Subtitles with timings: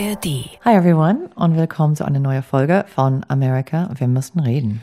[0.00, 0.58] ARD.
[0.64, 3.90] Hi everyone und willkommen zu einer neuen Folge von America.
[3.98, 4.82] Wir müssen reden.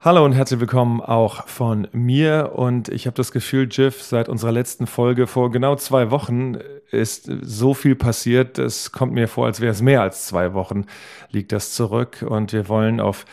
[0.00, 2.52] Hallo und herzlich willkommen auch von mir.
[2.54, 6.58] Und ich habe das Gefühl, Jiff, seit unserer letzten Folge vor genau zwei Wochen
[6.92, 8.60] ist so viel passiert.
[8.60, 10.84] Es kommt mir vor, als wäre es mehr als zwei Wochen,
[11.32, 12.24] liegt das zurück.
[12.28, 13.24] Und wir wollen auf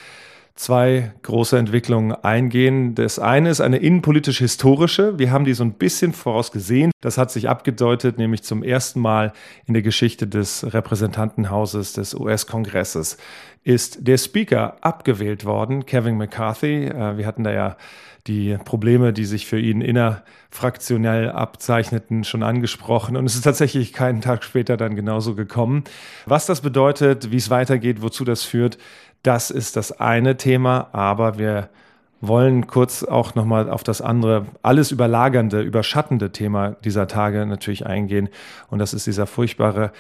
[0.55, 2.95] zwei große Entwicklungen eingehen.
[2.95, 5.17] Das eine ist eine innenpolitisch-historische.
[5.17, 6.91] Wir haben die so ein bisschen vorausgesehen.
[7.01, 9.33] Das hat sich abgedeutet, nämlich zum ersten Mal
[9.65, 13.17] in der Geschichte des Repräsentantenhauses des US-Kongresses
[13.63, 16.85] ist der Speaker abgewählt worden, Kevin McCarthy.
[16.85, 17.77] Äh, wir hatten da ja
[18.27, 23.17] die Probleme, die sich für ihn innerfraktionell abzeichneten, schon angesprochen.
[23.17, 25.83] Und es ist tatsächlich keinen Tag später dann genauso gekommen.
[26.25, 28.77] Was das bedeutet, wie es weitergeht, wozu das führt,
[29.23, 31.69] das ist das eine Thema, aber wir
[32.21, 38.29] wollen kurz auch nochmal auf das andere, alles überlagernde, überschattende Thema dieser Tage natürlich eingehen.
[38.69, 39.91] Und das ist dieser furchtbare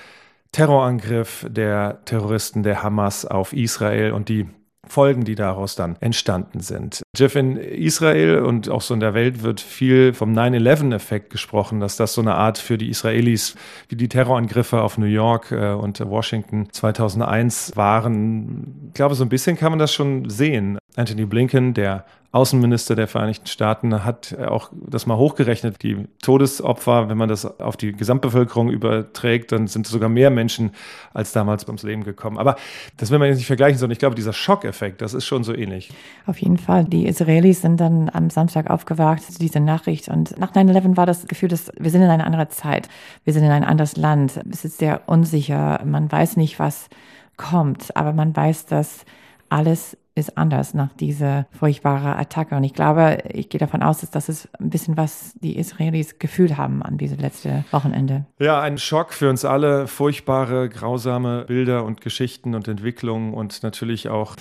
[0.53, 4.47] Terrorangriff der Terroristen der Hamas auf Israel und die
[4.87, 7.03] Folgen, die daraus dann entstanden sind.
[7.15, 11.95] Jeff, in Israel und auch so in der Welt wird viel vom 9-11-Effekt gesprochen, dass
[11.95, 13.55] das so eine Art für die Israelis
[13.87, 18.87] wie die Terrorangriffe auf New York äh, und Washington 2001 waren.
[18.89, 20.77] Ich glaube, so ein bisschen kann man das schon sehen.
[20.95, 25.83] Anthony Blinken, der Außenminister der Vereinigten Staaten hat auch das mal hochgerechnet.
[25.83, 30.71] Die Todesopfer, wenn man das auf die Gesamtbevölkerung überträgt, dann sind sogar mehr Menschen
[31.13, 32.39] als damals ums Leben gekommen.
[32.39, 32.55] Aber
[32.97, 35.53] das will man jetzt nicht vergleichen, sondern ich glaube, dieser Schockeffekt, das ist schon so
[35.53, 35.91] ähnlich.
[36.25, 36.85] Auf jeden Fall.
[36.85, 40.09] Die Israelis sind dann am Samstag aufgewacht, diese Nachricht.
[40.09, 42.89] Und nach 9-11 war das Gefühl, dass wir sind in einer anderen Zeit.
[43.25, 44.39] Wir sind in ein anderes Land.
[44.51, 45.81] Es ist sehr unsicher.
[45.85, 46.89] Man weiß nicht, was
[47.37, 47.95] kommt.
[47.95, 49.05] Aber man weiß, dass
[49.53, 52.55] alles ist anders nach dieser furchtbaren Attacke.
[52.55, 56.19] Und ich glaube, ich gehe davon aus, dass das ist ein bisschen, was die Israelis
[56.19, 58.25] gefühlt haben an diesem letzten Wochenende.
[58.39, 59.87] Ja, ein Schock für uns alle.
[59.87, 64.35] Furchtbare, grausame Bilder und Geschichten und Entwicklungen und natürlich auch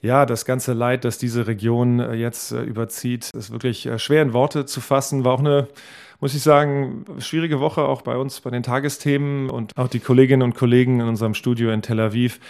[0.00, 4.22] ja, das ganze Leid, das diese Region äh, jetzt äh, überzieht, ist wirklich äh, schwer
[4.22, 5.24] in Worte zu fassen.
[5.24, 5.68] War auch eine
[6.20, 10.42] muss ich sagen, schwierige Woche auch bei uns bei den Tagesthemen und auch die Kolleginnen
[10.42, 12.40] und Kollegen in unserem Studio in Tel Aviv,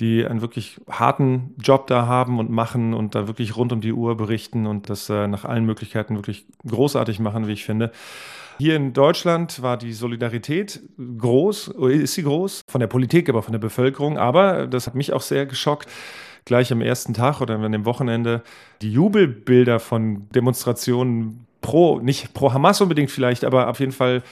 [0.00, 3.92] die einen wirklich harten Job da haben und machen und da wirklich rund um die
[3.92, 7.92] Uhr berichten und das nach allen Möglichkeiten wirklich großartig machen, wie ich finde.
[8.56, 13.52] Hier in Deutschland war die Solidarität groß, ist sie groß, von der Politik, aber von
[13.52, 14.16] der Bevölkerung.
[14.16, 15.86] Aber das hat mich auch sehr geschockt
[16.48, 18.42] gleich am ersten Tag oder an dem Wochenende
[18.82, 24.22] die Jubelbilder von Demonstrationen pro, nicht pro Hamas unbedingt vielleicht, aber auf jeden Fall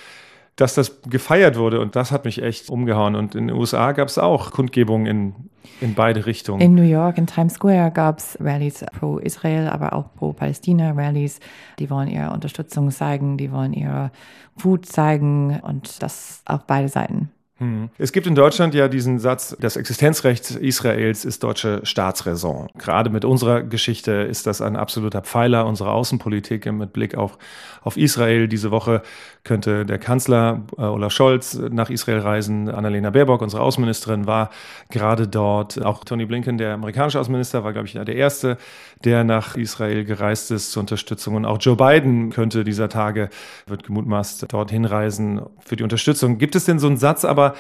[0.57, 3.15] dass das gefeiert wurde und das hat mich echt umgehauen.
[3.15, 5.35] Und in den USA gab es auch Kundgebungen in,
[5.83, 6.63] in beide Richtungen.
[6.63, 10.93] In New York, in Times Square gab es Rallyes pro Israel, aber auch pro Palästina
[10.93, 11.41] Rallyes.
[11.79, 14.11] Die wollen ihre Unterstützung zeigen, die wollen ihre
[14.57, 17.31] Wut zeigen und das auf beide Seiten.
[17.59, 17.89] Hm.
[17.97, 22.69] Es gibt in Deutschland ja diesen Satz, das Existenzrecht Israels ist deutsche Staatsräson.
[22.77, 27.39] Gerade mit unserer Geschichte ist das ein absoluter Pfeiler unserer Außenpolitik mit Blick auf,
[27.81, 28.47] auf Israel.
[28.47, 29.01] Diese Woche
[29.43, 32.69] könnte der Kanzler äh, Olaf Scholz nach Israel reisen.
[32.69, 34.51] Annalena Baerbock, unsere Außenministerin, war
[34.91, 35.83] gerade dort.
[35.83, 38.59] Auch Tony Blinken, der amerikanische Außenminister, war, glaube ich, der Erste,
[39.05, 41.37] der nach Israel gereist ist zur Unterstützung.
[41.37, 43.31] Und auch Joe Biden könnte dieser Tage,
[43.67, 46.37] wird gemutmaßt, dorthin reisen für die Unterstützung.
[46.37, 47.55] Gibt es denn so einen Satz aber, aber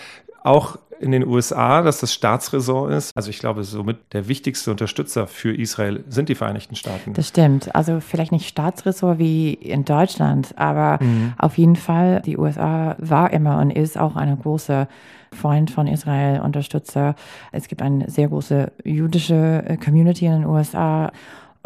[0.45, 3.13] auch in den USA, dass das Staatsräson ist.
[3.15, 7.13] Also ich glaube, somit der wichtigste Unterstützer für Israel sind die Vereinigten Staaten.
[7.13, 7.75] Das stimmt.
[7.75, 11.35] Also vielleicht nicht Staatsräson wie in Deutschland, aber mhm.
[11.39, 14.89] auf jeden Fall, die USA war immer und ist auch eine große
[15.33, 17.15] Freund von Israel, Unterstützer.
[17.53, 21.13] Es gibt eine sehr große jüdische äh, Community in den USA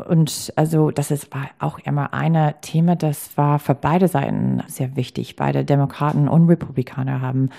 [0.09, 4.97] und also das ist, war auch immer ein Thema, das war für beide Seiten sehr
[4.97, 5.37] wichtig.
[5.37, 7.50] Beide Demokraten und Republikaner haben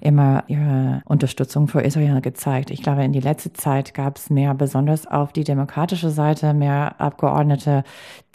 [0.00, 2.70] immer ihre Unterstützung für Israel gezeigt.
[2.70, 7.00] Ich glaube, in die letzte Zeit gab es mehr, besonders auf die demokratische Seite, mehr
[7.00, 7.84] Abgeordnete,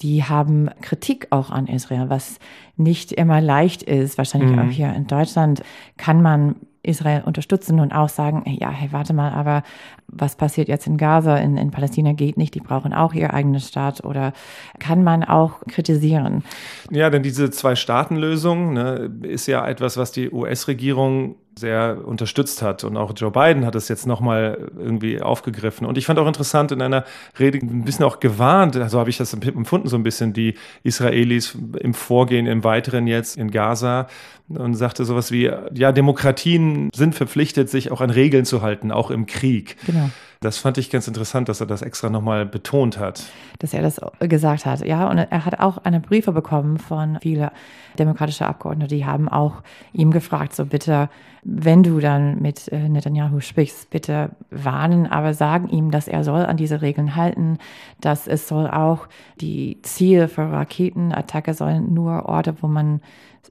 [0.02, 2.40] die haben Kritik auch an Israel, was
[2.78, 4.18] nicht immer leicht ist.
[4.18, 4.60] Wahrscheinlich mhm.
[4.60, 5.64] auch hier in Deutschland
[5.98, 6.56] kann man
[6.88, 9.64] Israel unterstützen und auch sagen, ja, hey, warte mal, aber
[10.08, 13.68] was passiert jetzt in Gaza, in, in Palästina geht nicht, die brauchen auch ihr eigenes
[13.68, 14.34] Staat oder
[14.80, 16.44] kann man auch kritisieren?
[16.92, 22.84] Ja, denn diese Zwei-Staaten-Lösung ne, ist ja etwas, was die US-Regierung sehr unterstützt hat.
[22.84, 25.88] Und auch Joe Biden hat es jetzt nochmal irgendwie aufgegriffen.
[25.88, 27.06] Und ich fand auch interessant in einer
[27.40, 31.58] Rede ein bisschen auch gewarnt, also habe ich das empfunden, so ein bisschen die Israelis
[31.80, 34.08] im Vorgehen, im Weiteren jetzt in Gaza
[34.48, 39.10] und sagte sowas wie, ja, Demokratien sind verpflichtet, sich auch an Regeln zu halten, auch
[39.10, 39.78] im Krieg.
[39.86, 40.10] Genau.
[40.42, 43.24] Das fand ich ganz interessant, dass er das extra nochmal betont hat.
[43.60, 45.10] Dass er das gesagt hat, ja.
[45.10, 47.50] Und er hat auch eine Briefe bekommen von vielen
[47.98, 49.64] demokratischen Abgeordneten, die haben auch
[49.94, 51.10] ihm gefragt, so bitte,
[51.48, 56.44] wenn du dann mit äh, Netanyahu sprichst, bitte warnen, aber sagen ihm, dass er soll
[56.44, 57.60] an diese Regeln halten,
[58.02, 59.08] dass es soll auch
[59.40, 63.00] die Ziele für Raketenattacke sollen nur Orte, wo man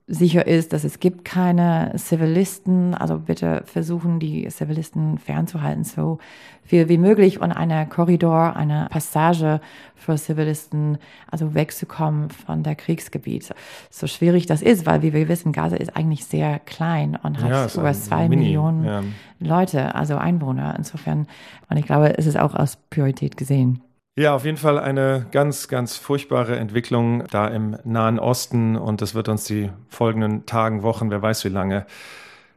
[0.06, 2.94] sicher ist, dass es gibt keine Zivilisten.
[2.94, 6.18] Also bitte versuchen, die Zivilisten fernzuhalten, so
[6.62, 9.60] viel wie möglich und eine Korridor, eine Passage
[9.94, 10.98] für Zivilisten,
[11.30, 13.54] also wegzukommen von der Kriegsgebiet.
[13.90, 17.50] So schwierig das ist, weil wie wir wissen, Gaza ist eigentlich sehr klein und hat
[17.50, 19.02] ja, über zwei Mini, Millionen ja.
[19.40, 20.74] Leute, also Einwohner.
[20.76, 21.26] Insofern,
[21.68, 23.82] und ich glaube, es ist auch als Priorität gesehen.
[24.16, 29.14] Ja, auf jeden Fall eine ganz, ganz furchtbare Entwicklung da im Nahen Osten und das
[29.14, 31.84] wird uns die folgenden Tagen, Wochen, wer weiß wie lange,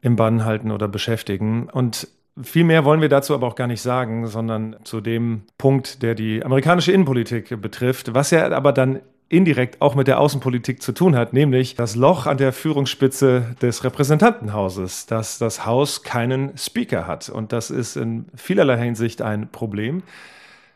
[0.01, 1.67] im Bann halten oder beschäftigen.
[1.67, 2.07] Und
[2.41, 6.13] viel mehr wollen wir dazu aber auch gar nicht sagen, sondern zu dem Punkt, der
[6.13, 11.15] die amerikanische Innenpolitik betrifft, was ja aber dann indirekt auch mit der Außenpolitik zu tun
[11.15, 17.29] hat, nämlich das Loch an der Führungsspitze des Repräsentantenhauses, dass das Haus keinen Speaker hat.
[17.29, 20.03] Und das ist in vielerlei Hinsicht ein Problem.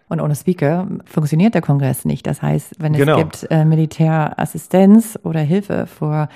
[0.09, 2.27] Und ohne Speaker funktioniert der Kongress nicht.
[2.27, 3.17] Das heißt, wenn es genau.
[3.17, 6.27] gibt äh, Militärassistenz oder Hilfe vor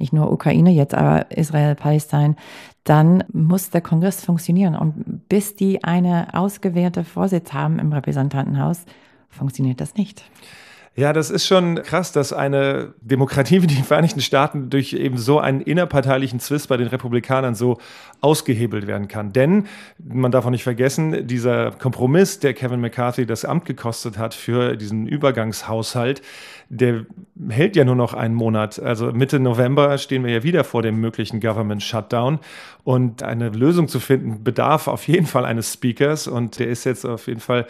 [0.00, 2.34] nicht nur Ukraine jetzt, aber Israel, Palästina,
[2.82, 4.74] dann muss der Kongress funktionieren.
[4.74, 8.84] Und bis die eine ausgewählte Vorsitz haben im Repräsentantenhaus,
[9.28, 10.24] funktioniert das nicht.
[11.00, 15.38] Ja, das ist schon krass, dass eine Demokratie wie die Vereinigten Staaten durch eben so
[15.38, 17.78] einen innerparteilichen Zwist bei den Republikanern so
[18.20, 19.32] ausgehebelt werden kann.
[19.32, 19.64] Denn
[19.98, 24.76] man darf auch nicht vergessen, dieser Kompromiss, der Kevin McCarthy das Amt gekostet hat für
[24.76, 26.20] diesen Übergangshaushalt,
[26.72, 27.04] der
[27.48, 28.78] hält ja nur noch einen Monat.
[28.78, 32.38] Also Mitte November stehen wir ja wieder vor dem möglichen Government Shutdown.
[32.84, 36.28] Und eine Lösung zu finden bedarf auf jeden Fall eines Speakers.
[36.28, 37.66] Und der ist jetzt auf jeden Fall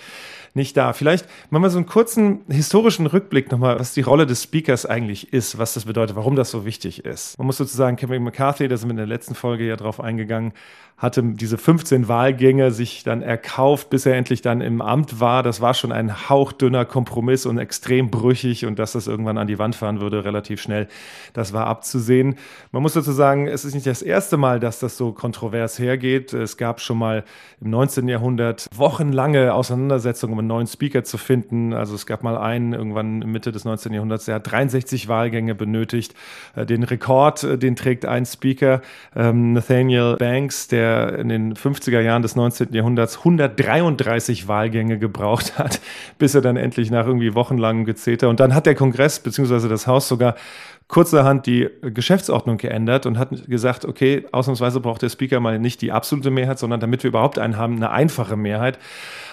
[0.53, 0.93] nicht da.
[0.93, 5.33] Vielleicht machen wir so einen kurzen historischen Rückblick nochmal, was die Rolle des Speakers eigentlich
[5.33, 7.39] ist, was das bedeutet, warum das so wichtig ist.
[7.39, 10.53] Man muss sozusagen Kevin McCarthy, da sind wir in der letzten Folge ja drauf eingegangen,
[11.01, 15.43] hatte diese 15 Wahlgänge sich dann erkauft, bis er endlich dann im Amt war.
[15.43, 19.59] Das war schon ein hauchdünner Kompromiss und extrem brüchig und dass das irgendwann an die
[19.59, 20.89] Wand fahren würde, relativ schnell,
[21.33, 22.37] das war abzusehen.
[22.71, 26.35] Man muss dazu sagen, es ist nicht das erste Mal, dass das so kontrovers hergeht.
[26.35, 27.25] Es gab schon mal
[27.63, 28.07] im 19.
[28.07, 31.73] Jahrhundert wochenlange Auseinandersetzungen, um einen neuen Speaker zu finden.
[31.73, 33.95] Also es gab mal einen irgendwann Mitte des 19.
[33.95, 36.15] Jahrhunderts, der hat 63 Wahlgänge benötigt.
[36.55, 38.83] Äh, den Rekord, äh, den trägt ein Speaker,
[39.17, 42.73] ähm, Nathaniel Banks, der in den 50er Jahren des 19.
[42.73, 45.81] Jahrhunderts 133 Wahlgänge gebraucht hat,
[46.19, 49.69] bis er dann endlich nach irgendwie wochenlangem Gezeter und dann hat der Kongress bzw.
[49.69, 50.35] das Haus sogar
[50.91, 55.93] kurzerhand die Geschäftsordnung geändert und hat gesagt, okay, ausnahmsweise braucht der Speaker mal nicht die
[55.93, 58.79] absolute Mehrheit, sondern damit wir überhaupt einen haben, eine einfache Mehrheit.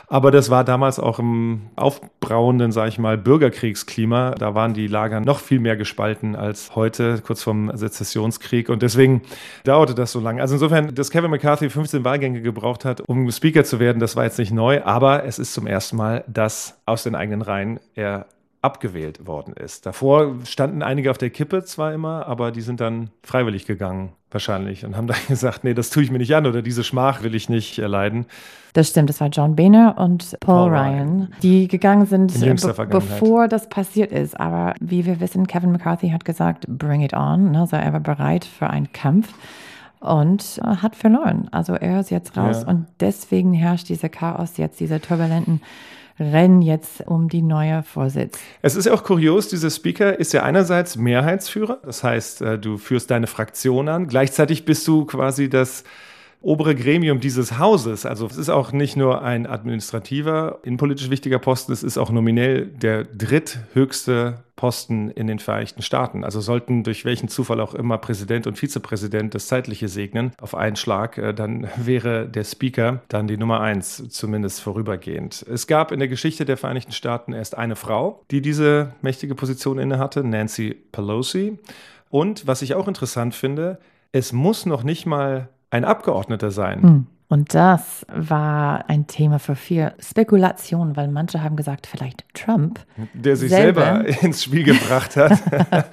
[0.10, 4.32] Aber das war damals auch im aufbrauenden, sage ich mal, Bürgerkriegsklima.
[4.32, 8.70] Da waren die Lager noch viel mehr gespalten als heute, kurz vorm Sezessionskrieg.
[8.70, 9.22] Und deswegen
[9.66, 10.42] dauerte das so lange.
[10.42, 14.24] Also insofern, dass Kevin McCarthy 15 Wahlgänge gebraucht hat, um Speaker zu werden, das war
[14.24, 14.82] jetzt nicht neu.
[14.84, 18.28] Aber es ist zum ersten Mal, dass aus den eigenen Reihen er
[18.68, 19.86] abgewählt worden ist.
[19.86, 24.86] Davor standen einige auf der Kippe zwar immer, aber die sind dann freiwillig gegangen, wahrscheinlich,
[24.86, 27.34] und haben dann gesagt, nee, das tue ich mir nicht an oder diese Schmach will
[27.34, 28.26] ich nicht erleiden.
[28.74, 32.88] Das stimmt, das war John Boehner und Paul, Paul Ryan, Ryan, die gegangen sind, be
[32.88, 34.38] bevor das passiert ist.
[34.38, 37.62] Aber wie wir wissen, Kevin McCarthy hat gesagt, bring it on, ne?
[37.62, 39.34] also er war bereit für einen Kampf
[40.00, 41.48] und äh, hat verloren.
[41.52, 42.68] Also er ist jetzt raus ja.
[42.68, 45.62] und deswegen herrscht dieser Chaos jetzt, diese turbulenten
[46.20, 48.40] Rennen jetzt um die neue Vorsitz.
[48.62, 52.78] Es ist ja auch kurios, dieser Speaker ist ja einerseits Mehrheitsführer, das heißt, äh, du
[52.78, 55.84] führst deine Fraktion an, gleichzeitig bist du quasi das
[56.48, 58.06] obere Gremium dieses Hauses.
[58.06, 62.68] Also es ist auch nicht nur ein administrativer, innenpolitisch wichtiger Posten, es ist auch nominell
[62.68, 66.24] der dritthöchste Posten in den Vereinigten Staaten.
[66.24, 70.78] Also sollten durch welchen Zufall auch immer Präsident und Vizepräsident das Zeitliche segnen auf einen
[70.78, 75.46] Schlag, äh, dann wäre der Speaker dann die Nummer eins, zumindest vorübergehend.
[75.52, 79.80] Es gab in der Geschichte der Vereinigten Staaten erst eine Frau, die diese mächtige Position
[79.80, 81.60] innehatte, Nancy Pelosi.
[82.10, 83.80] Und was ich auch interessant finde,
[84.14, 86.82] es muss noch nicht mal ein Abgeordneter sein.
[86.82, 87.08] Hm.
[87.30, 92.80] Und das war ein Thema für viel Spekulation, weil manche haben gesagt, vielleicht Trump.
[93.14, 95.38] Der sich selber, selber ins Spiel gebracht hat.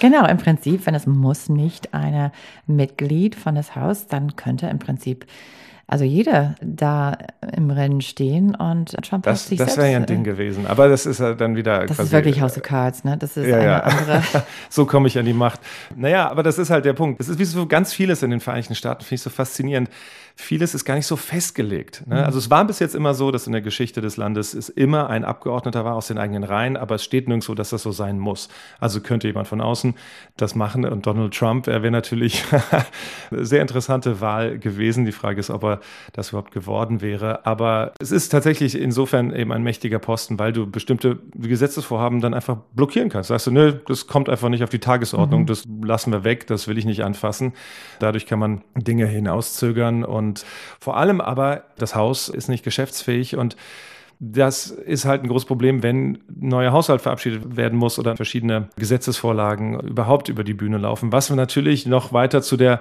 [0.00, 2.32] genau, im Prinzip, wenn es muss nicht eine
[2.66, 5.26] Mitglied von das Haus, dann könnte im Prinzip
[5.88, 7.16] also jeder da
[7.56, 10.66] im Rennen stehen und Trump das, sich Das wäre ja ein Ding gewesen.
[10.66, 11.86] Aber das ist ja dann wieder.
[11.86, 13.16] Das quasi, ist wirklich House of Cards, ne?
[13.16, 13.78] Das ist ja, eine ja.
[13.80, 14.22] andere.
[14.68, 15.60] so komme ich an die Macht.
[15.94, 17.20] Naja, aber das ist halt der Punkt.
[17.20, 19.88] Das ist wie so ganz vieles in den Vereinigten Staaten, finde ich so faszinierend
[20.38, 22.06] vieles ist gar nicht so festgelegt.
[22.06, 22.16] Ne?
[22.16, 22.24] Mhm.
[22.24, 25.08] Also es war bis jetzt immer so, dass in der Geschichte des Landes es immer
[25.08, 28.18] ein Abgeordneter war aus den eigenen Reihen, aber es steht nirgendwo, dass das so sein
[28.18, 28.50] muss.
[28.78, 29.94] Also könnte jemand von außen
[30.36, 32.44] das machen und Donald Trump, er wäre natürlich
[33.30, 35.06] eine sehr interessante Wahl gewesen.
[35.06, 35.75] Die Frage ist, ob er
[36.12, 37.46] das überhaupt geworden wäre.
[37.46, 42.56] Aber es ist tatsächlich insofern eben ein mächtiger Posten, weil du bestimmte Gesetzesvorhaben dann einfach
[42.74, 43.28] blockieren kannst.
[43.28, 45.46] Sagst du, nö, das kommt einfach nicht auf die Tagesordnung, mhm.
[45.46, 47.52] das lassen wir weg, das will ich nicht anfassen.
[47.98, 50.44] Dadurch kann man Dinge hinauszögern und
[50.80, 53.56] vor allem aber, das Haus ist nicht geschäftsfähig und
[54.18, 58.68] das ist halt ein großes Problem, wenn ein neuer Haushalt verabschiedet werden muss oder verschiedene
[58.76, 62.80] Gesetzesvorlagen überhaupt über die Bühne laufen, was natürlich noch weiter zu der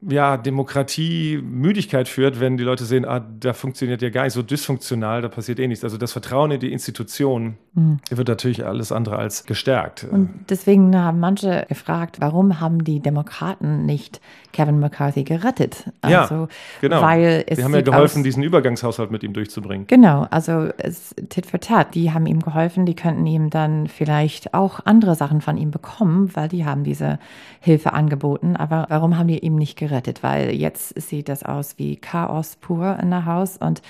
[0.00, 4.42] ja, Demokratie Müdigkeit führt, wenn die Leute sehen, ah, da funktioniert ja gar nicht so
[4.42, 5.82] dysfunktional, da passiert eh nichts.
[5.82, 7.98] Also das Vertrauen in die Institution mhm.
[8.08, 10.04] wird natürlich alles andere als gestärkt.
[10.04, 14.20] Und deswegen haben manche gefragt, warum haben die Demokraten nicht
[14.52, 15.90] Kevin McCarthy gerettet?
[16.00, 16.48] Also, ja,
[16.80, 17.02] genau.
[17.02, 19.88] Weil es Sie haben ja geholfen, diesen Übergangshaushalt mit ihm durchzubringen.
[19.88, 21.94] Genau, also es tit for tat.
[21.96, 26.30] Die haben ihm geholfen, die könnten ihm dann vielleicht auch andere Sachen von ihm bekommen,
[26.34, 27.18] weil die haben diese
[27.60, 28.54] Hilfe angeboten.
[28.54, 29.87] Aber warum haben die ihm nicht gerettet?
[29.88, 33.82] Gerettet, weil jetzt sieht das aus wie Chaos pur in der Haus und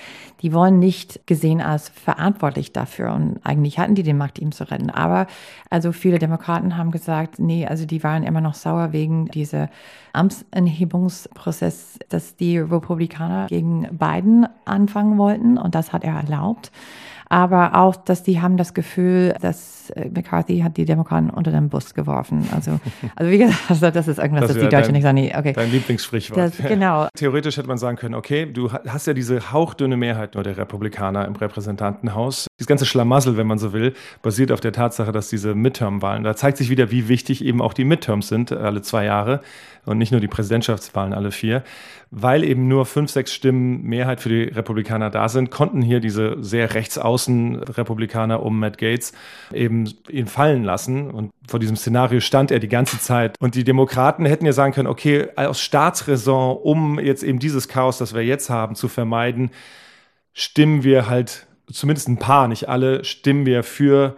[0.43, 4.71] die wollen nicht gesehen als verantwortlich dafür und eigentlich hatten die den Macht, ihm zu
[4.71, 4.91] retten.
[4.91, 5.27] Aber
[5.71, 9.69] also viele Demokraten haben gesagt, nee, also die waren immer noch sauer wegen dieser
[10.13, 16.71] Amtsenhebungsprozess, dass die Republikaner gegen Biden anfangen wollten und das hat er erlaubt
[17.29, 21.69] aber auch, dass die haben das Gefühl, dass äh, McCarthy hat die Demokraten unter den
[21.69, 22.49] Bus geworfen.
[22.55, 22.81] Also,
[23.17, 25.19] also wie gesagt, also das ist irgendwas, das, das die Deutschen nicht sagen.
[25.19, 25.53] Okay.
[25.53, 26.39] Dein Lieblingssprichwort.
[26.39, 27.09] Das, genau.
[27.15, 31.27] Theoretisch hätte man sagen können, okay, du hast ja diese hauchdünne Mehrheit nur der Republikaner
[31.27, 32.48] im Repräsentantenhaus.
[32.59, 36.35] Dieses ganze Schlamassel, wenn man so will, basiert auf der Tatsache, dass diese Midterm-Wahlen, da
[36.35, 39.43] zeigt sich wieder, wie wichtig eben auch die Midterms sind, alle zwei Jahre
[39.85, 41.63] und nicht nur die Präsidentschaftswahlen alle vier.
[42.11, 46.43] Weil eben nur fünf, sechs Stimmen Mehrheit für die Republikaner da sind, konnten hier diese
[46.43, 49.13] sehr rechtsaußen Republikaner um Matt Gates
[49.53, 51.11] eben ihn fallen lassen.
[51.11, 53.37] Und vor diesem Szenario stand er die ganze Zeit.
[53.41, 57.99] Und die Demokraten hätten ja sagen können, okay, aus Staatsräson, um jetzt eben dieses Chaos,
[57.99, 59.51] das wir jetzt haben, zu vermeiden,
[60.33, 64.17] stimmen wir halt, zumindest ein paar, nicht alle, stimmen wir für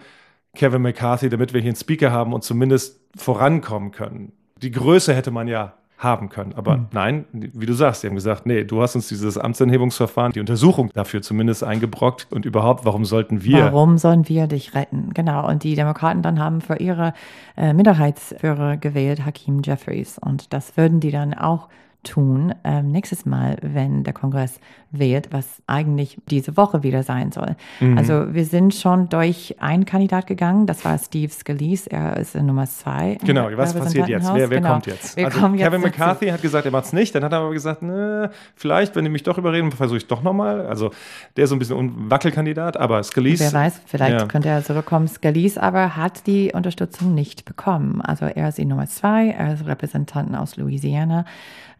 [0.54, 5.30] Kevin McCarthy, damit wir hier einen Speaker haben und zumindest vorankommen können die Größe hätte
[5.30, 6.54] man ja haben können.
[6.54, 6.86] Aber mhm.
[6.92, 10.90] nein, wie du sagst, die haben gesagt, nee, du hast uns dieses Amtsenthebungsverfahren, die Untersuchung
[10.94, 13.64] dafür zumindest eingebrockt und überhaupt, warum sollten wir?
[13.64, 15.10] Warum sollen wir dich retten?
[15.12, 15.46] Genau.
[15.46, 17.12] Und die Demokraten dann haben für ihre
[17.54, 20.16] äh, Minderheitsführer gewählt, Hakim Jeffries.
[20.18, 21.68] Und das würden die dann auch
[22.02, 24.58] tun ähm, nächstes Mal, wenn der Kongress
[24.90, 27.56] wählt, was eigentlich diese Woche wieder sein soll.
[27.78, 27.96] Mhm.
[27.96, 32.66] Also wir sind schon durch einen Kandidat gegangen, das war Steve Scalise, er ist Nummer
[32.66, 33.18] zwei.
[33.24, 34.32] Genau, was passiert jetzt?
[34.32, 34.72] Wer, wer genau.
[34.72, 35.16] kommt jetzt?
[35.16, 37.52] Wir also Kevin jetzt McCarthy hat gesagt, er macht es nicht, dann hat er aber
[37.52, 40.66] gesagt, ne, vielleicht, wenn die mich doch überreden, versuche ich doch nochmal.
[40.66, 40.90] Also
[41.36, 43.44] der ist so ein bisschen ein Wackelkandidat, aber Scalise.
[43.44, 44.26] Wer weiß, vielleicht ja.
[44.26, 45.06] könnte er zurückkommen.
[45.06, 48.00] Scalise aber hat die Unterstützung nicht bekommen.
[48.00, 51.24] Also er ist die Nummer zwei, er ist Repräsentanten aus Louisiana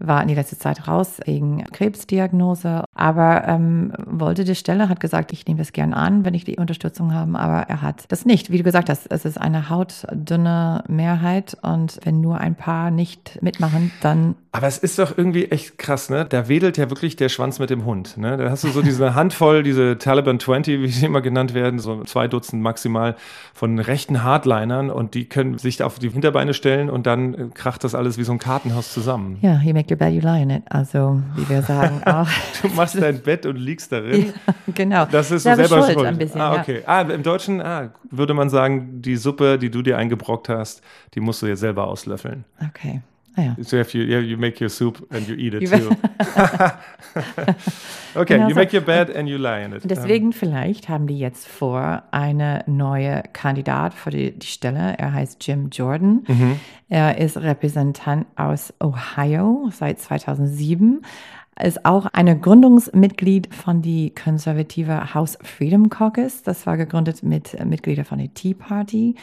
[0.00, 5.33] war in die letzte Zeit raus wegen Krebsdiagnose, aber ähm, wollte die Stelle, hat gesagt,
[5.33, 8.50] ich nehme das gern an, wenn ich die Unterstützung habe, aber er hat das nicht.
[8.50, 13.42] Wie du gesagt hast, es ist eine hautdünne Mehrheit und wenn nur ein paar nicht
[13.42, 16.26] mitmachen, dann aber es ist doch irgendwie echt krass, ne?
[16.28, 18.16] Da wedelt ja wirklich der Schwanz mit dem Hund.
[18.16, 18.37] Ne?
[18.37, 22.02] Da hast du so diese Handvoll, diese Taliban 20, wie sie immer genannt werden, so
[22.02, 23.14] zwei Dutzend maximal
[23.54, 27.85] von rechten Hardlinern und die können sich auf die Hinterbeine stellen und dann äh, kracht
[27.85, 29.38] das alles wie so ein Kartenhaus zusammen.
[29.40, 30.62] Ja, you make your bed, you lie in it.
[30.70, 32.28] Also, wie wir sagen auch.
[32.62, 34.26] du machst dein Bett und liegst darin.
[34.26, 35.04] Ja, genau.
[35.06, 35.92] Das ist so selber, schuld.
[35.92, 36.06] schuld.
[36.06, 36.82] Ein bisschen, ah, okay.
[36.87, 36.87] Ja.
[36.87, 40.82] Ah, im Deutschen ah, würde man sagen, die Suppe, die du dir eingebrockt hast,
[41.14, 42.44] die musst du jetzt selber auslöffeln.
[42.68, 43.02] Okay.
[43.40, 43.64] Ah, ja.
[43.64, 45.90] So if you, yeah, you make your soup and you eat it too.
[48.14, 49.82] okay, genau you make your bed and you lie in it.
[49.85, 50.32] Deswegen um.
[50.32, 54.99] vielleicht haben die jetzt vor, eine neue Kandidat für die, die Stelle.
[54.99, 56.25] Er heißt Jim Jordan.
[56.26, 56.61] Mhm.
[56.88, 61.02] Er ist Repräsentant aus Ohio seit 2007
[61.62, 66.42] ist auch eine Gründungsmitglied von die konservative House Freedom Caucus.
[66.42, 69.14] Das war gegründet mit Mitgliedern von der Tea Party.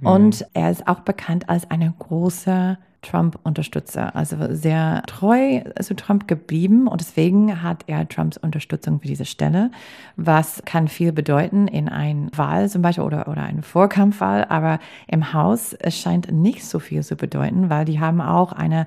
[0.00, 0.06] Mhm.
[0.06, 6.88] Und er ist auch bekannt als eine große Trump-Unterstützer, also sehr treu zu Trump geblieben
[6.88, 9.70] und deswegen hat er Trumps Unterstützung für diese Stelle,
[10.16, 15.32] was kann viel bedeuten in einer Wahl zum Beispiel oder, oder eine Vorkampfwahl, aber im
[15.32, 18.86] Haus es scheint nicht so viel zu bedeuten, weil die haben auch eine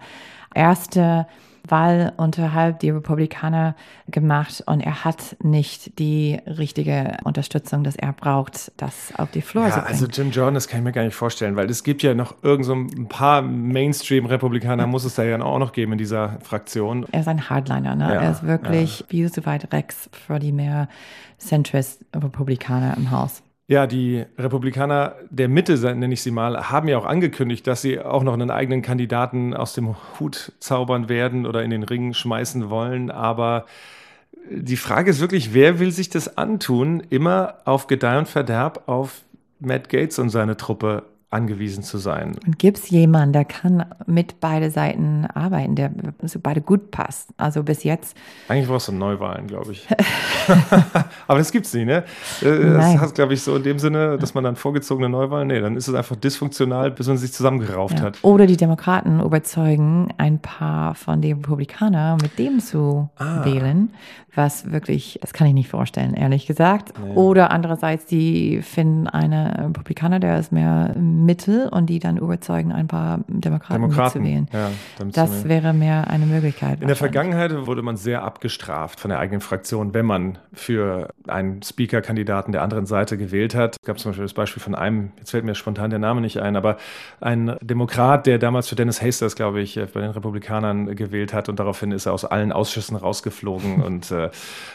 [0.53, 1.27] erste
[1.67, 3.75] Wahl unterhalb die Republikaner
[4.07, 9.65] gemacht und er hat nicht die richtige Unterstützung, dass er braucht, das auf die Floor
[9.65, 9.91] ja, zu bringen.
[9.91, 12.35] Also Jim Jordan, das kann ich mir gar nicht vorstellen, weil es gibt ja noch
[12.41, 17.05] irgend so ein paar Mainstream-Republikaner, muss es da ja auch noch geben in dieser Fraktion.
[17.11, 18.13] Er ist ein Hardliner, ne?
[18.13, 19.05] Ja, er ist wirklich ja.
[19.09, 20.87] wie so weit Rex für die mehr
[21.37, 23.41] Centrist-Republikaner im Haus.
[23.69, 27.99] Ja, die Republikaner der Mitte, nenne ich sie mal, haben ja auch angekündigt, dass sie
[27.99, 32.71] auch noch einen eigenen Kandidaten aus dem Hut zaubern werden oder in den Ring schmeißen
[32.71, 33.11] wollen.
[33.11, 33.67] Aber
[34.49, 39.21] die Frage ist wirklich, wer will sich das antun, immer auf Gedeih und Verderb auf
[39.59, 42.35] Matt Gates und seine Truppe angewiesen zu sein.
[42.45, 45.91] Und gibt es jemanden, der kann mit beide Seiten arbeiten, der
[46.23, 47.29] so beide gut passt?
[47.37, 48.17] Also bis jetzt.
[48.47, 49.87] Eigentlich brauchst du Neuwahlen, glaube ich.
[51.27, 52.03] Aber das gibt es nicht, ne?
[52.41, 55.59] Äh, das heißt, glaube ich, so in dem Sinne, dass man dann vorgezogene Neuwahlen, nee,
[55.59, 58.05] dann ist es einfach dysfunktional, bis man sich zusammengerauft ja.
[58.05, 58.17] hat.
[58.23, 63.45] Oder die Demokraten überzeugen, ein paar von den Republikanern mit dem zu ah.
[63.45, 63.93] wählen,
[64.33, 66.93] was wirklich, das kann ich nicht vorstellen, ehrlich gesagt.
[66.97, 67.13] Nee.
[67.15, 70.93] Oder andererseits, die finden einen Republikaner, der ist mehr
[71.25, 74.47] Mittel und die dann überzeugen, ein paar Demokraten, Demokraten mitzuwählen.
[74.53, 74.71] Ja,
[75.11, 76.81] das wäre mehr eine Möglichkeit.
[76.81, 81.61] In der Vergangenheit wurde man sehr abgestraft von der eigenen Fraktion, wenn man für einen
[81.61, 83.77] Speaker-Kandidaten der anderen Seite gewählt hat.
[83.79, 86.37] Es gab zum Beispiel das Beispiel von einem, jetzt fällt mir spontan der Name nicht
[86.37, 86.77] ein, aber
[87.21, 91.59] ein Demokrat, der damals für Dennis Hasters, glaube ich, bei den Republikanern gewählt hat und
[91.59, 94.29] daraufhin ist er aus allen Ausschüssen rausgeflogen und äh,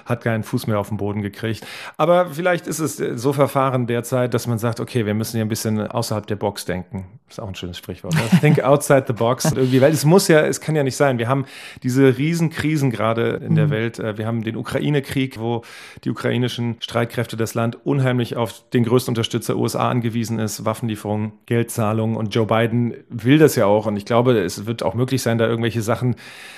[0.06, 1.66] hat keinen Fuß mehr auf den Boden gekriegt.
[1.96, 5.48] Aber vielleicht ist es so verfahren derzeit, dass man sagt, okay, wir müssen hier ein
[5.48, 7.06] bisschen außerhalb der Box denken.
[7.34, 8.14] Ist auch ein schönes Sprichwort.
[8.14, 8.20] Ne?
[8.40, 9.46] Think outside the box.
[9.46, 11.18] irgendwie, weil es muss ja, es kann ja nicht sein.
[11.18, 11.46] Wir haben
[11.82, 13.70] diese Riesenkrisen gerade in der mhm.
[13.70, 13.98] Welt.
[13.98, 15.62] Äh, wir haben den Ukraine-Krieg, wo
[16.04, 20.64] die ukrainischen Streitkräfte das Land unheimlich auf den größten Unterstützer USA angewiesen ist.
[20.64, 22.16] Waffenlieferungen, Geldzahlungen.
[22.16, 23.86] Und Joe Biden will das ja auch.
[23.86, 26.14] Und ich glaube, es wird auch möglich sein, da irgendwelche Sachen,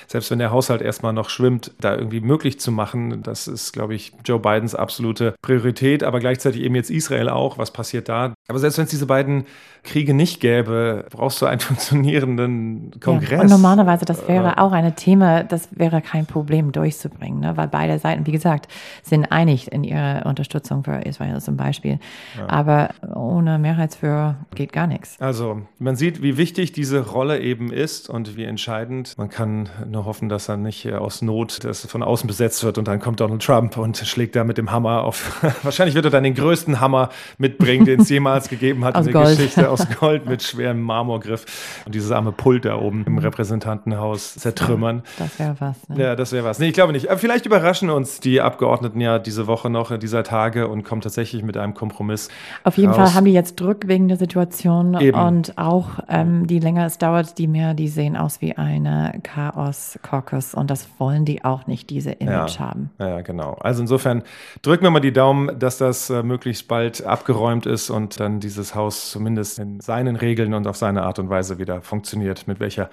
[0.08, 3.22] selbst wenn der Haushalt erstmal noch schwimmt, da irgendwie möglich zu machen.
[3.22, 6.02] Das ist, glaube ich, Joe Bidens absolute Priorität.
[6.02, 7.56] Aber gleichzeitig eben jetzt Israel auch.
[7.56, 8.34] Was passiert da?
[8.48, 9.46] Aber selbst wenn es diese beiden
[9.86, 13.30] Kriege nicht gäbe, brauchst du einen funktionierenden Kongress.
[13.30, 17.56] Ja, und normalerweise, das wäre äh, auch ein Thema, das wäre kein Problem durchzubringen, ne?
[17.56, 18.68] weil beide Seiten, wie gesagt,
[19.02, 21.98] sind einig in ihrer Unterstützung für Israel zum Beispiel.
[22.36, 22.48] Ja.
[22.48, 25.16] Aber ohne Mehrheitsführer geht gar nichts.
[25.20, 29.16] Also man sieht, wie wichtig diese Rolle eben ist und wie entscheidend.
[29.16, 32.88] Man kann nur hoffen, dass er nicht aus Not das von außen besetzt wird und
[32.88, 35.42] dann kommt Donald Trump und schlägt da mit dem Hammer auf.
[35.62, 39.12] Wahrscheinlich wird er dann den größten Hammer mitbringen, den es jemals gegeben hat in der
[39.12, 39.36] Gold.
[39.36, 45.02] Geschichte aus Gold mit schwerem Marmorgriff und dieses arme Pult da oben im Repräsentantenhaus zertrümmern.
[45.18, 45.88] Das wäre was.
[45.88, 46.00] Ne?
[46.00, 46.58] Ja, das wäre was.
[46.58, 47.08] Nee, ich glaube nicht.
[47.08, 51.42] Aber vielleicht überraschen uns die Abgeordneten ja diese Woche noch, dieser Tage und kommen tatsächlich
[51.42, 52.28] mit einem Kompromiss.
[52.64, 52.96] Auf jeden raus.
[52.96, 55.18] Fall haben die jetzt Druck wegen der Situation Eben.
[55.18, 60.54] und auch ähm, die länger es dauert, die mehr, die sehen aus wie eine Chaos-Caucus
[60.54, 62.66] und das wollen die auch nicht, diese Image ja.
[62.66, 62.90] haben.
[62.98, 63.54] Ja, genau.
[63.60, 64.22] Also insofern
[64.62, 68.74] drücken wir mal die Daumen, dass das äh, möglichst bald abgeräumt ist und dann dieses
[68.74, 72.46] Haus zumindest in seinen Regeln und auf seine Art und Weise wieder funktioniert.
[72.46, 72.90] Mit welcher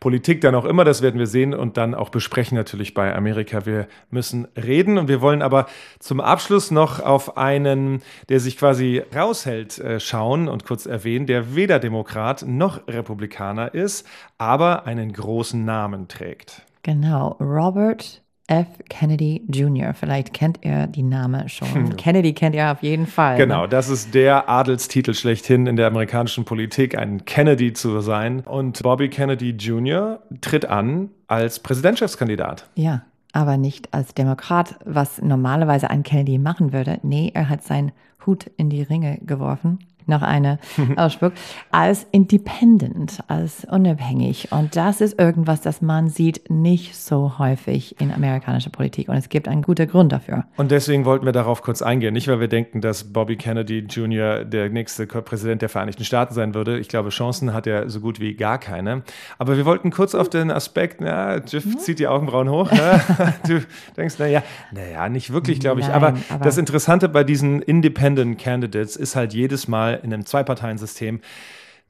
[0.00, 3.66] Politik dann auch immer, das werden wir sehen und dann auch besprechen natürlich bei Amerika.
[3.66, 5.66] Wir müssen reden und wir wollen aber
[5.98, 11.54] zum Abschluss noch auf einen, der sich quasi raushält, äh, schauen und kurz erwähnen, der
[11.54, 14.06] weder Demokrat noch Republikaner ist,
[14.38, 16.62] aber einen großen Namen trägt.
[16.82, 18.66] Genau, Robert F.
[18.88, 19.92] Kennedy Jr.
[19.94, 21.72] Vielleicht kennt er die Name schon.
[21.74, 21.96] Hm.
[21.96, 23.36] Kennedy kennt er auf jeden Fall.
[23.36, 23.68] Genau, ne?
[23.68, 28.40] das ist der Adelstitel schlechthin in der amerikanischen Politik, ein Kennedy zu sein.
[28.40, 30.20] Und Bobby Kennedy Jr.
[30.40, 32.68] tritt an als Präsidentschaftskandidat.
[32.76, 37.00] Ja, aber nicht als Demokrat, was normalerweise ein Kennedy machen würde.
[37.02, 37.92] Nee, er hat seinen
[38.24, 40.58] Hut in die Ringe geworfen noch eine
[40.96, 41.32] Ausspruch,
[41.70, 44.48] als independent, als unabhängig.
[44.50, 49.08] Und das ist irgendwas, das man sieht nicht so häufig in amerikanischer Politik.
[49.08, 50.44] Und es gibt einen guten Grund dafür.
[50.56, 52.14] Und deswegen wollten wir darauf kurz eingehen.
[52.14, 54.44] Nicht, weil wir denken, dass Bobby Kennedy Jr.
[54.44, 56.78] der nächste Präsident der Vereinigten Staaten sein würde.
[56.78, 59.02] Ich glaube, Chancen hat er so gut wie gar keine.
[59.38, 61.78] Aber wir wollten kurz auf den Aspekt, na, Jeff mhm.
[61.78, 62.70] zieht die Augenbrauen hoch.
[62.70, 63.00] Ne?
[63.48, 63.60] du
[63.96, 64.42] denkst, naja,
[64.72, 65.86] naja, nicht wirklich, glaube ich.
[65.86, 70.26] Nein, aber, aber das Interessante bei diesen Independent Candidates ist halt jedes Mal, in einem
[70.26, 71.20] Zwei-Parteien-System,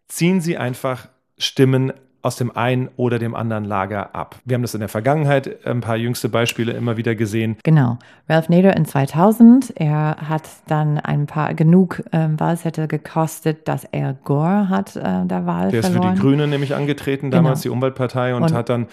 [0.09, 1.93] ziehen sie einfach Stimmen
[2.27, 4.35] aus dem einen oder dem anderen Lager ab.
[4.45, 7.57] Wir haben das in der Vergangenheit, ein paar jüngste Beispiele immer wieder gesehen.
[7.63, 7.99] Genau.
[8.29, 14.15] Ralph Nader in 2000, er hat dann ein paar, genug ähm, Wahlzettel gekostet, dass er
[14.25, 16.03] Gore hat äh, der Wahl Der verloren.
[16.03, 17.75] ist für die Grünen nämlich angetreten, damals genau.
[17.75, 18.89] die Umweltpartei, und, und hat dann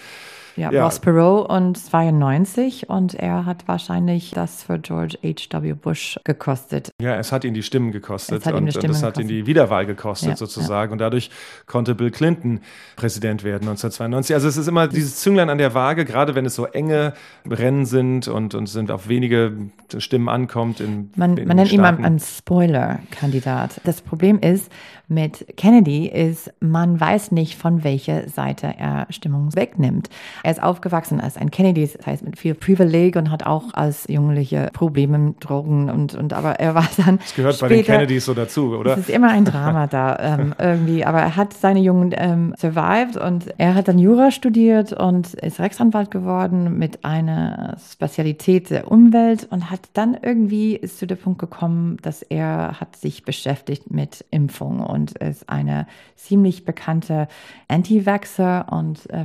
[0.56, 0.84] Ja, ja.
[0.84, 5.74] Ross Perot und 92 und er hat wahrscheinlich das für George H.W.
[5.74, 6.90] Bush gekostet.
[7.00, 9.86] Ja, es hat ihn die Stimmen gekostet und, Stimmen und es hat ihn die Wiederwahl
[9.86, 10.92] gekostet ja, sozusagen ja.
[10.92, 11.30] und dadurch
[11.66, 12.60] konnte Bill Clinton
[12.96, 14.34] Präsident werden 1992.
[14.34, 17.14] Also es ist immer dieses Zünglein an der Waage, gerade wenn es so enge
[17.48, 20.80] Rennen sind und, und sind auf wenige Stimmen ankommt.
[20.80, 23.80] In, man, in man nennt ihn einen Spoiler-Kandidat.
[23.84, 24.70] Das Problem ist,
[25.08, 30.08] mit Kennedy ist, man weiß nicht, von welcher Seite er Stimmung wegnimmt.
[30.44, 34.06] Er ist aufgewachsen als ein Kennedy, das heißt mit viel Privileg und hat auch als
[34.08, 37.16] Jugendliche Probleme mit Drogen und, und aber er war dann.
[37.16, 38.92] Das gehört später, bei den Kennedys so dazu, oder?
[38.92, 43.16] Es ist immer ein Drama da ähm, irgendwie, aber er hat seine Jugend ähm, survived
[43.16, 49.48] und er hat dann Jura studiert und ist Rechtsanwalt geworden mit einer Spezialität der Umwelt
[49.50, 54.26] und hat dann irgendwie ist zu dem Punkt gekommen, dass er hat sich beschäftigt mit
[54.30, 57.28] Impfung und ist eine ziemlich bekannte
[57.68, 59.24] Anti-Vaxxer und äh,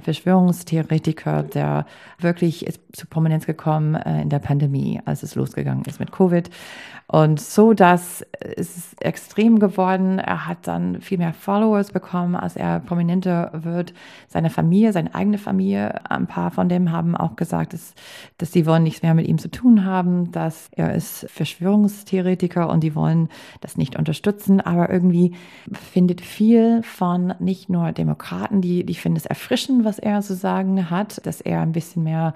[1.10, 1.86] Verschwörungstheoretiker, der
[2.20, 6.50] wirklich ist zu Prominenz gekommen äh, in der Pandemie, als es losgegangen ist mit Covid.
[7.12, 10.20] Und so, dass es ist extrem geworden.
[10.20, 13.96] Er hat dann viel mehr Followers bekommen, als er prominenter wird.
[14.28, 17.96] Seine Familie, seine eigene Familie, ein paar von dem haben auch gesagt, dass,
[18.38, 22.84] dass sie wollen nichts mehr mit ihm zu tun haben, dass er ist Verschwörungstheoretiker und
[22.84, 24.62] die wollen das nicht unterstützen.
[24.62, 25.34] Aber irgendwie
[25.74, 30.92] findet viel von nicht nur Demokraten, die, die finden es erfrischend, was er zu sagen
[30.92, 32.34] hat, dass er ein bisschen mehr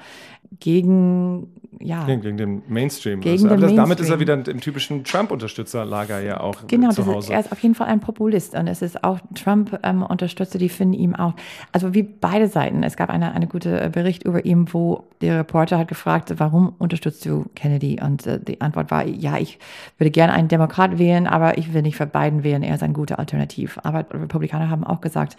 [0.60, 1.48] gegen
[1.84, 2.06] ja.
[2.06, 3.20] Gegen, den Mainstream.
[3.22, 3.78] Gegen also, den das, Mainstream.
[3.78, 7.28] Damit ist er wieder im typischen Trump-Unterstützerlager ja auch genau, zu Hause.
[7.28, 10.94] Genau, er ist auf jeden Fall ein Populist und es ist auch Trump-Unterstützer, die finden
[10.94, 11.34] ihm auch,
[11.72, 12.84] also wie beide Seiten.
[12.84, 17.26] Es gab eine, eine gute Bericht über ihn, wo der Reporter hat gefragt, warum unterstützt
[17.26, 18.00] du Kennedy?
[18.02, 19.60] Und äh, die Antwort war, ja, ich
[19.98, 22.94] würde gerne einen Demokrat wählen, aber ich will nicht für Biden wählen, er ist ein
[22.94, 23.80] guter Alternativ.
[23.84, 25.38] Aber Republikaner haben auch gesagt,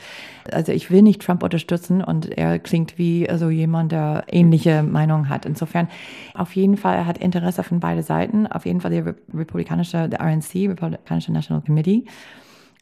[0.52, 5.03] also ich will nicht Trump unterstützen und er klingt wie so jemand, der ähnliche Meinung
[5.28, 5.46] hat.
[5.46, 5.88] Insofern
[6.34, 8.46] auf jeden Fall, er hat Interesse von beiden Seiten.
[8.46, 12.04] Auf jeden Fall die republikanische, der RNC, Republikanische National Committee,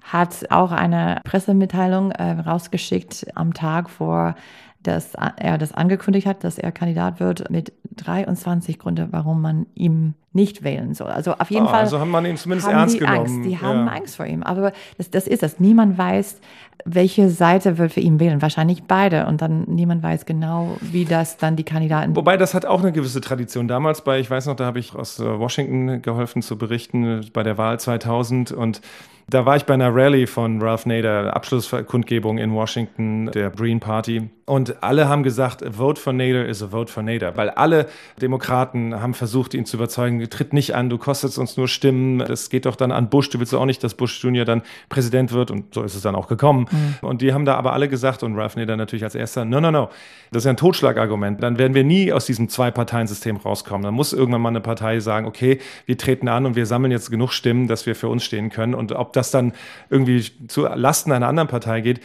[0.03, 4.35] hat auch eine Pressemitteilung äh, rausgeschickt am Tag vor
[4.83, 10.15] dass er das angekündigt hat, dass er Kandidat wird mit 23 Gründe, warum man ihm
[10.33, 11.11] nicht wählen soll.
[11.11, 11.81] Also auf jeden ah, Fall.
[11.81, 13.19] Also haben man ihn zumindest ernst die genommen.
[13.19, 13.45] Angst.
[13.45, 13.93] Die haben ja.
[13.93, 14.43] Angst vor ihm.
[14.43, 15.61] Aber das, das ist das.
[15.61, 16.41] Niemand weiß,
[16.85, 18.41] welche Seite wird für ihn wählen.
[18.41, 19.27] Wahrscheinlich beide.
[19.27, 22.17] Und dann niemand weiß genau, wie das dann die Kandidaten.
[22.17, 23.69] Wobei das hat auch eine gewisse Tradition.
[23.69, 27.43] Damals bei, ich weiß noch, da habe ich aus äh, Washington geholfen zu berichten bei
[27.43, 28.81] der Wahl 2000 und
[29.29, 34.29] da war ich bei einer Rallye von Ralph Nader, Abschlusskundgebung in Washington, der Green Party.
[34.45, 37.37] Und alle haben gesagt, a vote for Nader is a vote for Nader.
[37.37, 37.87] Weil alle
[38.21, 42.19] Demokraten haben versucht, ihn zu überzeugen, tritt nicht an, du kostest uns nur Stimmen.
[42.19, 43.31] Das geht doch dann an Bush.
[43.31, 45.51] Du willst auch nicht, dass Bush Junior dann Präsident wird.
[45.51, 46.67] Und so ist es dann auch gekommen.
[46.71, 47.09] Mhm.
[47.09, 49.71] Und die haben da aber alle gesagt, und Ralph Nader natürlich als erster, no, no,
[49.71, 49.91] no.
[50.31, 51.43] Das ist ja ein Totschlagargument.
[51.43, 53.83] Dann werden wir nie aus diesem Zwei-Parteien-System rauskommen.
[53.85, 57.11] Dann muss irgendwann mal eine Partei sagen, okay, wir treten an und wir sammeln jetzt
[57.11, 58.75] genug Stimmen, dass wir für uns stehen können.
[58.75, 59.53] Und ob das dann
[59.91, 62.01] irgendwie zu Lasten einer anderen Partei geht,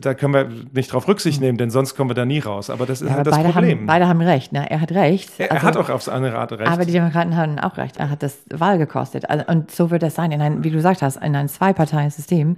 [0.00, 1.46] da können wir nicht drauf Rücksicht hm.
[1.46, 2.70] nehmen, denn sonst kommen wir da nie raus.
[2.70, 3.78] Aber das ist ja, halt das beide Problem.
[3.78, 4.52] Haben, beide haben recht.
[4.52, 4.70] Ne?
[4.70, 5.30] Er hat recht.
[5.38, 6.70] Er, also, er hat auch aufs andere Art recht.
[6.70, 7.96] Aber die Demokraten haben auch recht.
[7.96, 9.28] Er hat das Wahl gekostet.
[9.28, 10.32] Also, und so wird das sein.
[10.32, 12.56] In ein, wie du gesagt hast, in einem Zwei-Parteien-System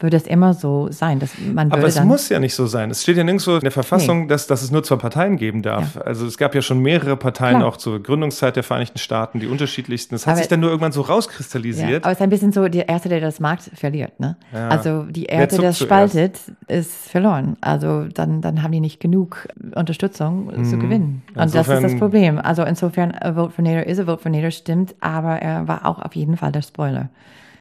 [0.00, 1.18] wird es immer so sein.
[1.18, 2.90] Dass man Aber es muss ja nicht so sein.
[2.90, 4.28] Es steht ja nirgendwo in der Verfassung, nee.
[4.28, 5.96] dass, dass es nur zwei Parteien geben darf.
[5.96, 6.02] Ja.
[6.02, 7.68] Also es gab ja schon mehrere Parteien Klar.
[7.68, 10.14] auch zur Gründungszeit der Vereinigten Staaten, die unterschiedlichsten.
[10.14, 11.90] Das hat aber, sich dann nur irgendwann so rauskristallisiert.
[11.90, 14.18] Ja, aber es ist ein bisschen so, der Erste, der das mag, verliert.
[14.18, 14.36] Ne?
[14.52, 16.38] Also die Erde, der das spaltet,
[16.86, 17.56] ist verloren.
[17.60, 20.64] Also dann, dann haben die nicht genug Unterstützung mhm.
[20.64, 21.22] zu gewinnen.
[21.34, 22.38] Und insofern, das ist das Problem.
[22.38, 25.86] Also insofern, a Vote for Nader ist a Vote for Nader, stimmt, aber er war
[25.86, 27.10] auch auf jeden Fall der Spoiler.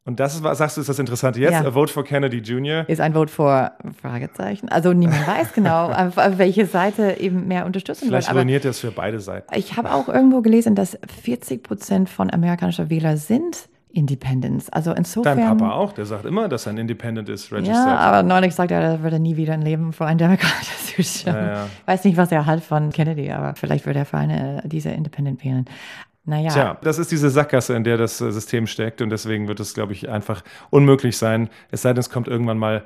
[0.06, 1.52] Und das ist, sagst du, ist das Interessante jetzt?
[1.52, 1.66] Ja.
[1.66, 2.88] A Vote for Kennedy Jr.
[2.90, 4.70] Ist ein Vote for Fragezeichen.
[4.70, 9.20] Also niemand weiß genau, auf, welche Seite eben mehr Unterstützung Vielleicht ruiniert das für beide
[9.20, 9.54] Seiten.
[9.56, 14.70] Ich habe auch irgendwo gelesen, dass 40 Prozent von amerikanischen Wähler sind Independence.
[14.70, 15.38] Also insofern.
[15.38, 17.76] Dein Papa auch, der sagt immer, dass er ein Independent ist, registered.
[17.76, 20.52] Ja, aber neulich sagt er, er würde nie wieder ein Leben für einen Demokrat
[20.96, 21.36] zustimmen.
[21.40, 21.66] Ja, ja.
[21.86, 25.44] Weiß nicht, was er halt von Kennedy, aber vielleicht würde er für eine dieser Independent
[25.44, 25.66] wählen.
[26.30, 26.52] Naja.
[26.52, 29.74] Tja, das ist diese Sackgasse, in der das äh, System steckt und deswegen wird es,
[29.74, 31.50] glaube ich, einfach unmöglich sein.
[31.72, 32.84] Es sei denn, es kommt irgendwann mal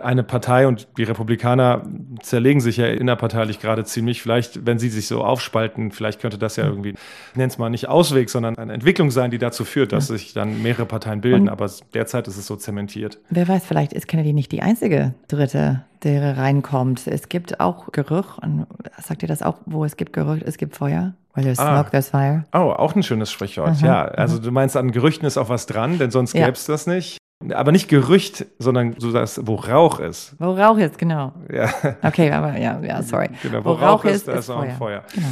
[0.00, 1.82] eine Partei und die Republikaner
[2.20, 4.22] zerlegen sich ja innerparteilich gerade ziemlich.
[4.22, 7.70] Vielleicht, wenn sie sich so aufspalten, vielleicht könnte das ja irgendwie, ich nenne es mal
[7.70, 10.16] nicht Ausweg, sondern eine Entwicklung sein, die dazu führt, dass ja.
[10.16, 11.42] sich dann mehrere Parteien bilden.
[11.42, 13.18] Und Aber derzeit ist es so zementiert.
[13.30, 17.06] Wer weiß, vielleicht ist Kennedy nicht die einzige Dritte, der reinkommt.
[17.06, 18.66] Es gibt auch Gerücht, und
[19.02, 21.14] sagt ihr das auch, wo es gibt Gerücht, es gibt Feuer?
[21.34, 21.76] Weil there's ah.
[21.76, 22.44] smoke, there's fire.
[22.52, 23.76] Oh, auch ein schönes Sprichwort.
[23.82, 24.44] Aha, ja, also aha.
[24.44, 26.46] du meinst, an Gerüchten ist auch was dran, denn sonst ja.
[26.46, 27.18] gäbe es das nicht.
[27.54, 30.36] Aber nicht Gerücht, sondern so das, wo Rauch ist.
[30.38, 31.32] Wo Rauch ist, genau.
[31.52, 31.70] Ja.
[32.02, 33.30] Okay, aber ja, ja, sorry.
[33.42, 35.02] Genau, wo, wo Rauch, Rauch, ist, da ist, ist auch ein Feuer.
[35.12, 35.26] Genau.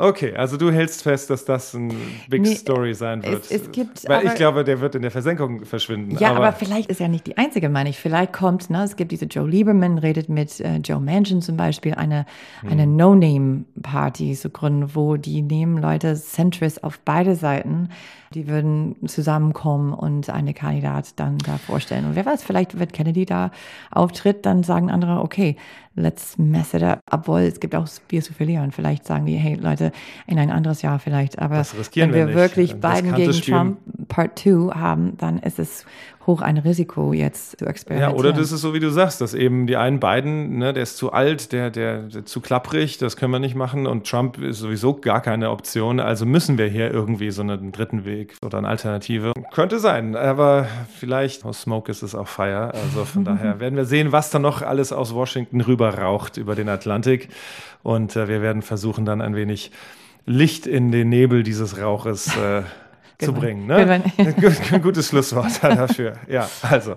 [0.00, 1.92] Okay, also du hältst fest, dass das ein
[2.28, 3.42] Big nee, Story sein wird.
[3.46, 6.16] Es, es gibt, Weil ich glaube, der wird in der Versenkung verschwinden.
[6.18, 7.98] Ja, aber, aber vielleicht ist er nicht die einzige, meine ich.
[7.98, 11.94] Vielleicht kommt, ne, es gibt diese Joe Lieberman, redet mit äh, Joe Manchin zum Beispiel,
[11.94, 12.26] eine,
[12.60, 12.70] hm.
[12.70, 17.88] eine No-Name-Party zu gründen, wo die nehmen Leute Centrist auf beide Seiten
[18.34, 22.06] die würden zusammenkommen und eine Kandidat dann da vorstellen.
[22.06, 23.50] Und wer weiß, vielleicht wird Kennedy da
[23.90, 25.56] auftritt, dann sagen andere, okay,
[25.98, 27.00] let's mess it up.
[27.10, 28.72] Obwohl es gibt auch Bier zu verlieren.
[28.72, 29.92] Vielleicht sagen die, hey Leute,
[30.26, 31.38] in ein anderes Jahr vielleicht.
[31.38, 31.62] Aber
[31.94, 35.84] wenn wir, wir wirklich Biden gegen Trump Part 2 haben, dann ist es
[36.28, 38.12] hoch ein Risiko, jetzt zu experimentieren.
[38.12, 40.84] Ja, oder das ist so, wie du sagst, dass eben die einen beiden, ne, der
[40.84, 44.38] ist zu alt, der, der, der zu klapprig, das können wir nicht machen und Trump
[44.38, 45.98] ist sowieso gar keine Option.
[45.98, 49.32] Also müssen wir hier irgendwie so einen dritten Weg oder eine Alternative.
[49.52, 52.72] Könnte sein, aber vielleicht aus Smoke ist es auch Fire.
[52.74, 56.54] Also von daher werden wir sehen, was da noch alles aus Washington rüber raucht über
[56.54, 57.30] den Atlantik.
[57.82, 59.70] Und äh, wir werden versuchen, dann ein wenig
[60.26, 62.62] Licht in den Nebel dieses Rauches äh,
[63.18, 63.66] zu bringen.
[63.66, 64.02] Ne?
[64.16, 66.14] Ein gutes Schlusswort dafür.
[66.28, 66.96] Ja, also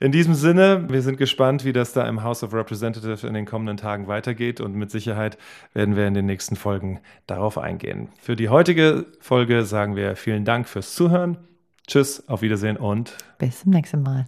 [0.00, 3.44] in diesem Sinne, wir sind gespannt, wie das da im House of Representatives in den
[3.44, 5.36] kommenden Tagen weitergeht und mit Sicherheit
[5.74, 8.08] werden wir in den nächsten Folgen darauf eingehen.
[8.20, 11.38] Für die heutige Folge sagen wir vielen Dank fürs Zuhören.
[11.86, 14.26] Tschüss, auf Wiedersehen und bis zum nächsten Mal.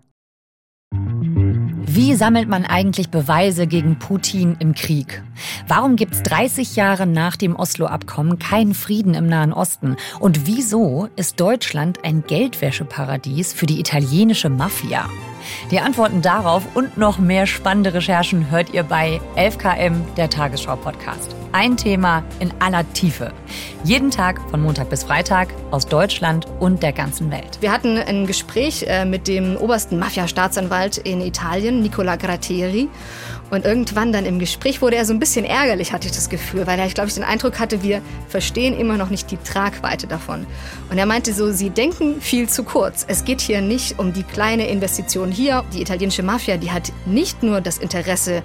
[1.92, 5.24] Wie sammelt man eigentlich Beweise gegen Putin im Krieg?
[5.66, 9.96] Warum gibt es 30 Jahre nach dem Oslo-Abkommen keinen Frieden im Nahen Osten?
[10.20, 15.10] Und wieso ist Deutschland ein Geldwäscheparadies für die italienische Mafia?
[15.70, 21.34] Die Antworten darauf und noch mehr spannende Recherchen hört ihr bei 11KM, der Tagesschau-Podcast.
[21.52, 23.32] Ein Thema in aller Tiefe.
[23.82, 27.58] Jeden Tag von Montag bis Freitag aus Deutschland und der ganzen Welt.
[27.60, 32.88] Wir hatten ein Gespräch äh, mit dem obersten Mafia-Staatsanwalt in Italien, Nicola Gratteri.
[33.50, 36.68] Und irgendwann dann im Gespräch wurde er so ein bisschen ärgerlich, hatte ich das Gefühl,
[36.68, 40.46] weil er, glaube, ich den Eindruck hatte, wir verstehen immer noch nicht die Tragweite davon.
[40.88, 43.04] Und er meinte so, sie denken viel zu kurz.
[43.08, 45.39] Es geht hier nicht um die kleine Investition hier.
[45.40, 48.42] Die italienische Mafia, die hat nicht nur das Interesse,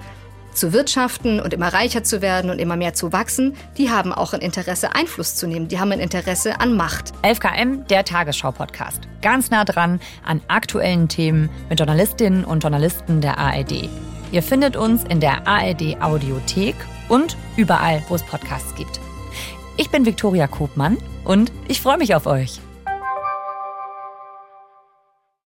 [0.54, 4.32] zu wirtschaften und immer reicher zu werden und immer mehr zu wachsen, die haben auch
[4.32, 5.68] ein Interesse, Einfluss zu nehmen.
[5.68, 7.12] Die haben ein Interesse an Macht.
[7.22, 9.02] 11KM, der Tagesschau-Podcast.
[9.20, 13.90] Ganz nah dran an aktuellen Themen mit Journalistinnen und Journalisten der ARD.
[14.32, 16.76] Ihr findet uns in der ARD Audiothek
[17.10, 19.00] und überall, wo es Podcasts gibt.
[19.76, 22.60] Ich bin Viktoria Kopmann und ich freue mich auf euch.